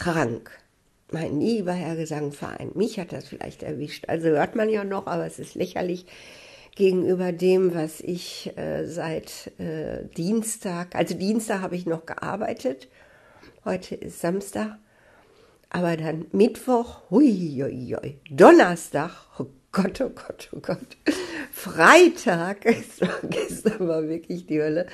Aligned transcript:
krank. 0.00 0.50
Mein 1.12 1.40
war 1.66 1.76
ja 1.76 1.94
Gesangverein. 1.94 2.72
Mich 2.74 2.98
hat 2.98 3.12
das 3.12 3.28
vielleicht 3.28 3.62
erwischt. 3.62 4.08
Also 4.08 4.28
hört 4.28 4.56
man 4.56 4.68
ja 4.68 4.84
noch, 4.84 5.06
aber 5.06 5.26
es 5.26 5.38
ist 5.38 5.54
lächerlich 5.54 6.06
gegenüber 6.74 7.32
dem, 7.32 7.74
was 7.74 8.00
ich 8.00 8.56
äh, 8.56 8.86
seit 8.86 9.52
äh, 9.58 10.04
Dienstag, 10.16 10.94
also 10.94 11.14
Dienstag 11.14 11.60
habe 11.60 11.76
ich 11.76 11.84
noch 11.84 12.06
gearbeitet, 12.06 12.88
heute 13.64 13.96
ist 13.96 14.20
Samstag, 14.20 14.78
aber 15.68 15.96
dann 15.96 16.26
Mittwoch, 16.32 17.10
hui, 17.10 17.60
hui, 17.60 17.96
hui, 18.00 18.20
Donnerstag, 18.30 19.10
Gott, 19.72 20.00
oh 20.00 20.10
Gott, 20.10 20.48
oh 20.52 20.58
Gott, 20.60 20.96
Freitag, 21.52 22.62
gestern 23.30 23.86
war 23.86 24.08
wirklich 24.08 24.46
die 24.46 24.60
Hölle. 24.60 24.86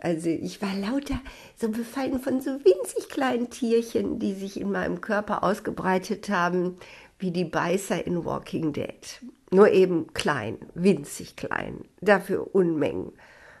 Also 0.00 0.30
ich 0.30 0.62
war 0.62 0.74
lauter 0.74 1.20
so 1.56 1.68
befallen 1.68 2.18
von 2.18 2.40
so 2.40 2.52
winzig 2.64 3.10
kleinen 3.10 3.50
Tierchen, 3.50 4.18
die 4.18 4.32
sich 4.32 4.58
in 4.58 4.72
meinem 4.72 5.02
Körper 5.02 5.44
ausgebreitet 5.44 6.30
haben, 6.30 6.78
wie 7.18 7.30
die 7.30 7.44
Beißer 7.44 8.06
in 8.06 8.24
Walking 8.24 8.72
Dead. 8.72 9.20
Nur 9.50 9.70
eben 9.70 10.12
klein, 10.14 10.58
winzig 10.74 11.36
klein, 11.36 11.84
dafür 12.00 12.54
Unmengen. 12.54 13.12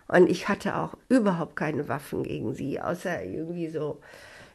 Und 0.08 0.30
ich 0.30 0.48
hatte 0.48 0.76
auch 0.76 0.94
überhaupt 1.10 1.56
keine 1.56 1.88
Waffen 1.88 2.22
gegen 2.22 2.54
sie, 2.54 2.80
außer 2.80 3.24
irgendwie 3.24 3.68
so, 3.68 4.00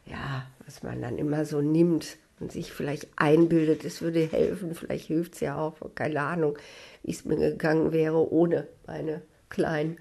ja, 0.06 0.46
was 0.64 0.82
man 0.82 1.00
dann 1.00 1.18
immer 1.18 1.44
so 1.44 1.60
nimmt 1.60 2.16
und 2.42 2.52
sich 2.52 2.72
vielleicht 2.72 3.08
einbildet, 3.16 3.84
es 3.84 4.02
würde 4.02 4.26
helfen. 4.26 4.74
Vielleicht 4.74 5.06
hilft 5.06 5.34
es 5.34 5.40
ja 5.40 5.58
auch, 5.58 5.76
keine 5.94 6.20
Ahnung, 6.20 6.58
wie 7.02 7.12
es 7.12 7.24
mir 7.24 7.36
gegangen 7.36 7.92
wäre 7.92 8.30
ohne 8.32 8.66
meine 8.86 9.22
kleinen 9.48 9.98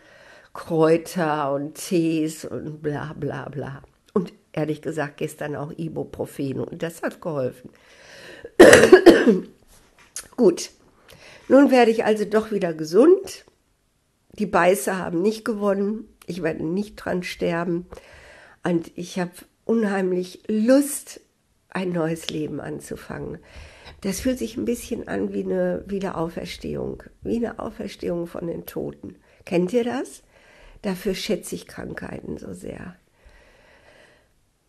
Kräuter 0.53 1.53
und 1.53 1.75
Tees 1.75 2.43
und 2.43 2.81
bla 2.81 3.13
bla 3.13 3.47
bla. 3.49 3.83
Und 4.13 4.33
ehrlich 4.53 4.81
gesagt 4.81 5.17
gestern 5.17 5.55
auch 5.55 5.71
Ibuprofen 5.71 6.59
und 6.59 6.83
das 6.83 7.01
hat 7.03 7.21
geholfen. 7.21 7.69
Gut, 10.35 10.71
nun 11.47 11.71
werde 11.71 11.91
ich 11.91 12.03
also 12.03 12.25
doch 12.25 12.51
wieder 12.51 12.73
gesund. 12.73 13.45
Die 14.39 14.45
Beißer 14.45 14.97
haben 14.97 15.21
nicht 15.21 15.45
gewonnen. 15.45 16.09
Ich 16.25 16.41
werde 16.41 16.65
nicht 16.65 16.95
dran 16.95 17.23
sterben. 17.23 17.85
Und 18.63 18.91
ich 18.95 19.19
habe 19.19 19.31
unheimlich 19.65 20.43
Lust, 20.47 21.21
ein 21.71 21.91
neues 21.91 22.29
Leben 22.29 22.61
anzufangen. 22.61 23.39
Das 24.01 24.19
fühlt 24.19 24.37
sich 24.37 24.57
ein 24.57 24.65
bisschen 24.65 25.07
an 25.07 25.33
wie 25.33 25.43
eine 25.43 25.83
Wiederauferstehung, 25.87 27.03
wie 27.21 27.37
eine 27.37 27.59
Auferstehung 27.59 28.27
von 28.27 28.47
den 28.47 28.65
Toten. 28.65 29.15
Kennt 29.45 29.73
ihr 29.73 29.83
das? 29.83 30.23
Dafür 30.81 31.13
schätze 31.13 31.55
ich 31.55 31.67
Krankheiten 31.67 32.37
so 32.37 32.53
sehr. 32.53 32.95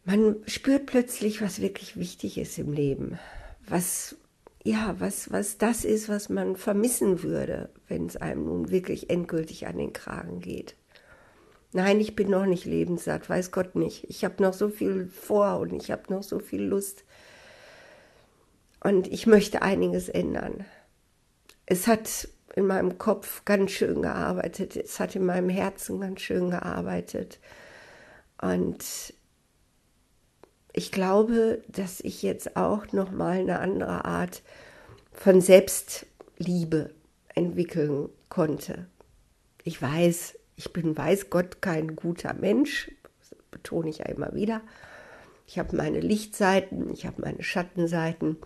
Man 0.05 0.36
spürt 0.47 0.86
plötzlich, 0.86 1.41
was 1.41 1.61
wirklich 1.61 1.97
wichtig 1.97 2.39
ist 2.39 2.58
im 2.58 2.73
Leben, 2.73 3.19
was 3.67 4.17
ja, 4.64 4.95
was, 4.98 5.33
was 5.33 5.58
das 5.58 5.84
ist, 5.84 6.08
was 6.08 6.28
man 6.28 6.56
vermissen 6.56 7.23
würde, 7.23 7.70
wenn 7.89 8.06
es 8.06 8.17
einem 8.17 8.45
nun 8.45 8.70
wirklich 8.70 9.11
endgültig 9.11 9.67
an 9.67 9.77
den 9.77 9.92
Kragen 9.92 10.41
geht. 10.41 10.77
Nein, 11.73 12.01
ich 12.01 12.15
bin 12.15 12.28
noch 12.28 12.45
nicht 12.45 12.67
lebenssatt, 12.67 13.28
weiß 13.31 13.51
Gott 13.51 13.75
nicht. 13.77 14.05
Ich 14.09 14.25
habe 14.25 14.42
noch 14.42 14.53
so 14.53 14.69
viel 14.69 15.09
vor 15.09 15.59
und 15.59 15.73
ich 15.83 15.91
habe 15.91 16.12
noch 16.12 16.23
so 16.23 16.39
viel 16.39 16.62
Lust. 16.62 17.05
Und 18.84 19.06
ich 19.09 19.27
möchte 19.27 19.62
einiges 19.62 20.09
ändern. 20.09 20.67
Es 21.64 21.87
hat 21.87 22.29
in 22.55 22.67
meinem 22.67 22.98
Kopf 22.98 23.45
ganz 23.47 23.70
schön 23.70 24.03
gearbeitet, 24.03 24.77
es 24.77 25.01
hat 25.01 25.17
in 25.17 25.25
meinem 25.25 25.48
Herzen 25.48 26.01
ganz 26.01 26.20
schön 26.20 26.51
gearbeitet. 26.51 27.39
Und 28.41 29.14
ich 30.75 30.92
glaube, 30.92 31.62
dass 31.69 32.01
ich 32.01 32.23
jetzt 32.23 32.57
auch 32.57 32.92
noch 32.92 33.11
mal 33.11 33.39
eine 33.39 33.61
andere 33.61 34.05
Art 34.05 34.42
von 35.12 35.41
Selbstliebe 35.41 36.91
entwickeln 37.34 38.09
konnte. 38.29 38.86
Ich 39.64 39.80
weiß, 39.80 40.35
ich 40.62 40.73
bin 40.73 40.96
weiß 40.96 41.30
Gott 41.30 41.61
kein 41.61 41.96
guter 41.96 42.34
Mensch, 42.34 42.90
betone 43.50 43.90
ich 43.90 43.98
ja 43.98 44.06
immer 44.06 44.34
wieder. 44.34 44.62
Ich 45.46 45.58
habe 45.58 45.77
meine 45.77 46.00
Lichtseiten, 46.00 46.90
ich 46.90 47.06
habe 47.06 47.20
meine 47.20 47.42
Schattenseiten. 47.42 48.36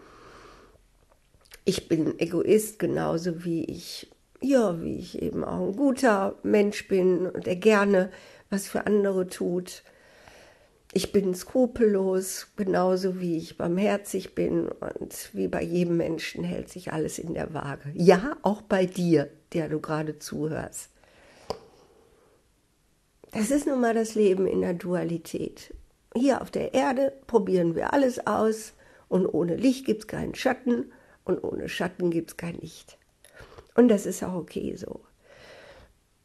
Ich 1.64 1.88
bin 1.88 2.18
Egoist 2.18 2.78
genauso 2.78 3.44
wie 3.44 3.64
ich 3.64 4.10
ja, 4.40 4.82
wie 4.82 4.98
ich 4.98 5.22
eben 5.22 5.44
auch 5.44 5.68
ein 5.68 5.76
guter 5.76 6.36
Mensch 6.42 6.88
bin 6.88 7.26
und 7.26 7.46
der 7.46 7.56
gerne 7.56 8.10
was 8.50 8.68
für 8.68 8.86
andere 8.86 9.26
tut 9.26 9.82
ich 10.96 11.12
bin 11.12 11.34
skrupellos, 11.34 12.52
genauso 12.56 13.20
wie 13.20 13.36
ich 13.36 13.58
barmherzig 13.58 14.34
bin 14.34 14.68
und 14.68 15.30
wie 15.34 15.46
bei 15.46 15.62
jedem 15.62 15.98
Menschen 15.98 16.42
hält 16.42 16.70
sich 16.70 16.90
alles 16.90 17.18
in 17.18 17.34
der 17.34 17.52
Waage. 17.52 17.92
Ja, 17.92 18.38
auch 18.40 18.62
bei 18.62 18.86
dir, 18.86 19.28
der 19.52 19.68
du 19.68 19.78
gerade 19.78 20.18
zuhörst. 20.18 20.88
Das 23.32 23.50
ist 23.50 23.66
nun 23.66 23.80
mal 23.80 23.94
das 23.94 24.14
Leben 24.14 24.46
in 24.46 24.60
der 24.60 24.74
Dualität. 24.74 25.74
Hier 26.14 26.40
auf 26.40 26.50
der 26.50 26.74
Erde 26.74 27.12
probieren 27.26 27.74
wir 27.74 27.92
alles 27.92 28.26
aus 28.26 28.72
und 29.08 29.26
ohne 29.26 29.56
Licht 29.56 29.84
gibt 29.84 30.02
es 30.02 30.06
keinen 30.06 30.34
Schatten 30.34 30.92
und 31.24 31.42
ohne 31.42 31.68
Schatten 31.68 32.10
gibt 32.10 32.30
es 32.30 32.36
kein 32.36 32.54
Licht. 32.54 32.98
Und 33.74 33.88
das 33.88 34.06
ist 34.06 34.22
auch 34.22 34.34
okay 34.34 34.74
so 34.76 35.00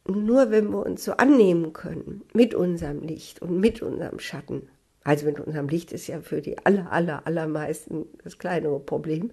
nur 0.06 0.50
wenn 0.50 0.70
wir 0.70 0.84
uns 0.84 1.04
so 1.04 1.12
annehmen 1.12 1.72
können 1.72 2.22
mit 2.32 2.54
unserem 2.54 3.02
Licht 3.02 3.40
und 3.40 3.58
mit 3.60 3.82
unserem 3.82 4.18
Schatten, 4.18 4.68
also 5.04 5.26
mit 5.26 5.40
unserem 5.40 5.68
Licht 5.68 5.92
ist 5.92 6.06
ja 6.06 6.20
für 6.20 6.42
die 6.42 6.58
aller, 6.64 6.90
aller, 6.90 7.26
allermeisten 7.26 8.06
das 8.22 8.38
kleinere 8.38 8.80
Problem, 8.80 9.32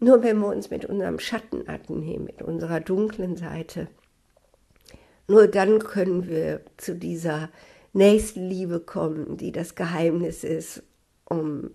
nur 0.00 0.22
wenn 0.22 0.38
wir 0.38 0.48
uns 0.48 0.70
mit 0.70 0.84
unserem 0.84 1.18
Schatten 1.18 1.66
annehmen, 1.68 2.24
mit 2.24 2.42
unserer 2.42 2.80
dunklen 2.80 3.36
Seite, 3.36 3.88
nur 5.28 5.46
dann 5.46 5.78
können 5.78 6.26
wir 6.26 6.62
zu 6.78 6.94
dieser 6.94 7.50
Nächstenliebe 7.92 8.80
kommen, 8.80 9.36
die 9.36 9.52
das 9.52 9.74
Geheimnis 9.74 10.42
ist, 10.42 10.82
um 11.24 11.70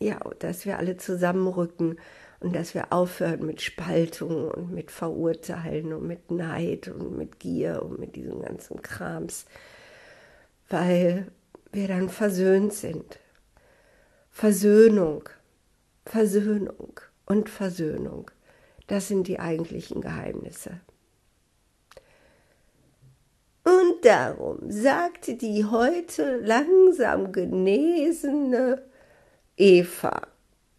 ja, 0.00 0.18
dass 0.38 0.64
wir 0.66 0.78
alle 0.78 0.96
zusammenrücken 0.96 1.98
und 2.40 2.56
dass 2.56 2.74
wir 2.74 2.92
aufhören 2.92 3.44
mit 3.44 3.60
Spaltung 3.60 4.50
und 4.50 4.72
mit 4.72 4.90
Verurteilen 4.90 5.92
und 5.92 6.06
mit 6.06 6.30
Neid 6.30 6.88
und 6.88 7.16
mit 7.16 7.38
Gier 7.38 7.82
und 7.82 7.98
mit 8.00 8.16
diesem 8.16 8.40
ganzen 8.40 8.82
Krams, 8.82 9.44
weil 10.68 11.30
wir 11.70 11.86
dann 11.86 12.08
versöhnt 12.08 12.72
sind. 12.72 13.18
Versöhnung, 14.30 15.28
Versöhnung 16.06 16.98
und 17.26 17.50
Versöhnung, 17.50 18.30
das 18.86 19.08
sind 19.08 19.28
die 19.28 19.38
eigentlichen 19.38 20.00
Geheimnisse. 20.00 20.80
Und 23.64 23.89
darum 24.02 24.58
sagte 24.70 25.34
die 25.34 25.64
heute 25.64 26.38
langsam 26.38 27.32
genesene 27.32 28.82
Eva 29.56 30.22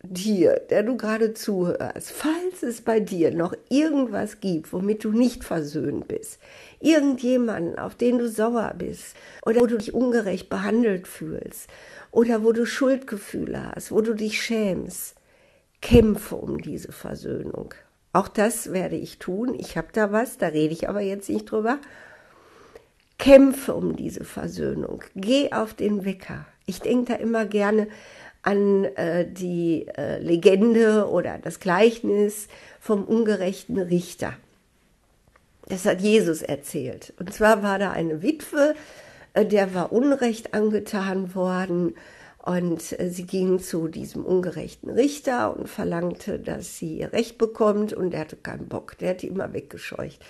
dir, 0.03 0.59
der 0.69 0.83
du 0.83 0.97
gerade 0.97 1.33
zuhörst, 1.33 2.11
falls 2.11 2.63
es 2.63 2.81
bei 2.81 2.99
dir 2.99 3.31
noch 3.31 3.53
irgendwas 3.69 4.39
gibt, 4.39 4.73
womit 4.73 5.03
du 5.03 5.11
nicht 5.11 5.43
versöhnt 5.43 6.07
bist, 6.07 6.39
irgendjemanden, 6.79 7.77
auf 7.77 7.95
den 7.95 8.17
du 8.17 8.27
sauer 8.27 8.73
bist 8.77 9.15
oder 9.45 9.61
wo 9.61 9.67
du 9.67 9.77
dich 9.77 9.93
ungerecht 9.93 10.49
behandelt 10.49 11.07
fühlst 11.07 11.69
oder 12.11 12.43
wo 12.43 12.51
du 12.51 12.65
Schuldgefühle 12.65 13.71
hast, 13.75 13.91
wo 13.91 14.01
du 14.01 14.15
dich 14.15 14.41
schämst, 14.41 15.15
kämpfe 15.81 16.35
um 16.35 16.61
diese 16.61 16.91
Versöhnung. 16.91 17.73
Auch 18.13 18.27
das 18.27 18.73
werde 18.73 18.97
ich 18.97 19.19
tun. 19.19 19.55
Ich 19.57 19.77
habe 19.77 19.87
da 19.93 20.11
was, 20.11 20.37
da 20.37 20.47
rede 20.47 20.73
ich 20.73 20.89
aber 20.89 21.01
jetzt 21.01 21.29
nicht 21.29 21.45
drüber. 21.45 21.79
Kämpfe 23.21 23.75
um 23.75 23.95
diese 23.95 24.23
Versöhnung. 24.23 25.03
Geh 25.15 25.51
auf 25.51 25.75
den 25.75 26.05
Wecker. 26.05 26.47
Ich 26.65 26.79
denke 26.79 27.13
da 27.13 27.19
immer 27.19 27.45
gerne 27.45 27.87
an 28.41 28.85
äh, 28.85 29.31
die 29.31 29.85
äh, 29.95 30.17
Legende 30.17 31.07
oder 31.07 31.37
das 31.37 31.59
Gleichnis 31.59 32.47
vom 32.79 33.03
ungerechten 33.03 33.77
Richter. 33.77 34.33
Das 35.69 35.85
hat 35.85 36.01
Jesus 36.01 36.41
erzählt. 36.41 37.13
Und 37.19 37.31
zwar 37.31 37.61
war 37.61 37.77
da 37.77 37.91
eine 37.91 38.23
Witwe, 38.23 38.73
äh, 39.35 39.45
der 39.45 39.75
war 39.75 39.91
Unrecht 39.91 40.55
angetan 40.55 41.35
worden 41.35 41.93
und 42.43 42.99
äh, 42.99 43.11
sie 43.11 43.27
ging 43.27 43.59
zu 43.59 43.87
diesem 43.87 44.25
ungerechten 44.25 44.89
Richter 44.89 45.55
und 45.55 45.69
verlangte, 45.69 46.39
dass 46.39 46.79
sie 46.79 46.97
ihr 46.97 47.13
Recht 47.13 47.37
bekommt 47.37 47.93
und 47.93 48.15
er 48.15 48.21
hatte 48.21 48.37
keinen 48.37 48.67
Bock, 48.67 48.97
der 48.97 49.11
hat 49.11 49.21
die 49.21 49.27
immer 49.27 49.53
weggescheucht. 49.53 50.25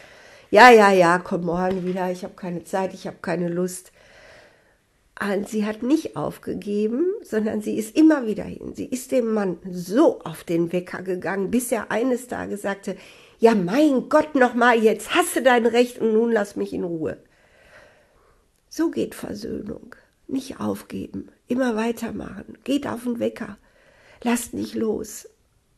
Ja, 0.52 0.70
ja, 0.70 0.92
ja, 0.92 1.18
komm 1.18 1.46
morgen 1.46 1.86
wieder, 1.86 2.12
ich 2.12 2.26
habe 2.26 2.34
keine 2.34 2.66
Zeit, 2.66 2.94
ich 2.94 3.08
habe 3.08 3.16
keine 3.22 3.48
Lust. 3.48 3.94
Und 5.18 5.48
sie 5.48 5.66
hat 5.66 5.82
nicht 5.82 6.18
aufgegeben, 6.18 7.06
sondern 7.24 7.62
sie 7.62 7.78
ist 7.78 7.96
immer 7.96 8.28
wieder 8.28 8.44
hin. 8.44 8.74
Sie 8.76 8.84
ist 8.86 9.14
dem 9.14 9.34
Mann 9.34 9.60
so 9.72 10.20
auf 10.24 10.44
den 10.44 10.74
Wecker 10.74 11.04
gegangen, 11.04 11.52
bis 11.52 11.72
er 11.72 11.90
eines 11.90 12.28
Tages 12.28 12.64
sagte, 12.64 12.98
ja 13.40 13.56
mein 13.56 14.10
Gott 14.10 14.36
nochmal, 14.36 14.78
jetzt 14.78 15.16
hast 15.16 15.38
du 15.38 15.42
dein 15.42 15.66
Recht 15.66 16.00
und 16.00 16.12
nun 16.12 16.34
lass 16.34 16.58
mich 16.58 16.74
in 16.74 16.84
Ruhe. 16.84 17.18
So 18.68 18.92
geht 18.92 19.16
Versöhnung. 19.16 19.96
Nicht 20.28 20.60
aufgeben, 20.60 21.30
immer 21.48 21.78
weitermachen, 21.78 22.58
geht 22.66 22.88
auf 22.88 23.04
den 23.04 23.20
Wecker, 23.20 23.58
lasst 24.22 24.54
nicht 24.54 24.76
los, 24.76 25.30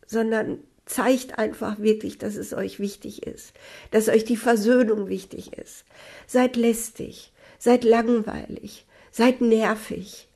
sondern 0.07 0.63
zeigt 0.85 1.37
einfach 1.39 1.79
wirklich, 1.79 2.17
dass 2.17 2.35
es 2.35 2.53
euch 2.53 2.79
wichtig 2.79 3.25
ist, 3.25 3.53
dass 3.91 4.09
euch 4.09 4.25
die 4.25 4.37
Versöhnung 4.37 5.07
wichtig 5.07 5.53
ist. 5.53 5.85
Seid 6.27 6.55
lästig, 6.55 7.31
seid 7.57 7.83
langweilig, 7.83 8.85
seid 9.11 9.41
nervig, 9.41 10.27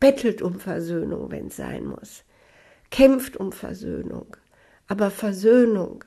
bettelt 0.00 0.42
um 0.42 0.60
Versöhnung, 0.60 1.30
wenn 1.30 1.48
es 1.48 1.56
sein 1.56 1.86
muss, 1.86 2.24
kämpft 2.90 3.36
um 3.36 3.52
Versöhnung, 3.52 4.36
aber 4.86 5.10
Versöhnung, 5.10 6.04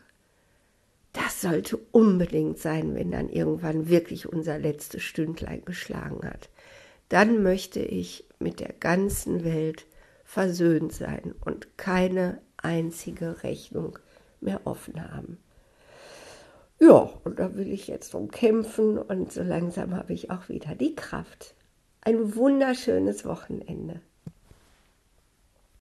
das 1.14 1.42
sollte 1.42 1.78
unbedingt 1.92 2.60
sein, 2.60 2.96
wenn 2.96 3.12
dann 3.12 3.30
irgendwann 3.30 3.90
wirklich 3.90 4.28
unser 4.28 4.60
letztes 4.60 5.04
Stündlein 5.04 5.66
geschlagen 5.66 6.28
hat. 6.28 6.50
Dann 7.10 7.42
möchte 7.42 7.80
ich 7.80 8.26
mit 8.38 8.60
der 8.60 8.74
ganzen 8.74 9.44
Welt 9.44 9.86
versöhnt 10.24 10.94
sein 10.94 11.34
und 11.44 11.78
keine 11.78 12.40
einzige 12.64 13.44
Rechnung 13.44 14.00
mehr 14.42 14.62
offen 14.66 15.12
haben. 15.12 15.38
Ja, 16.80 17.10
und 17.24 17.40
da 17.40 17.56
will 17.56 17.72
ich 17.72 17.88
jetzt 17.88 18.14
drum 18.14 18.32
kämpfen 18.32 18.98
und 18.98 19.34
so 19.34 19.44
langsam 19.44 19.96
habe 19.96 20.14
ich 20.14 20.32
auch 20.32 20.48
wieder 20.48 20.76
die 20.76 20.96
Kraft. 20.96 21.56
Ein 22.02 22.36
wunderschönes 22.36 23.26
Wochenende. 23.26 24.02